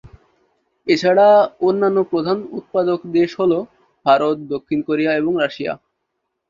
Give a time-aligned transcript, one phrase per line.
[0.87, 1.27] এছাড়া
[1.61, 3.51] অন্যান্য প্রধান উৎপাদক দেশ হল
[4.05, 5.73] ভারত, দক্ষিণ কোরিয়া এবং রাশিয়া।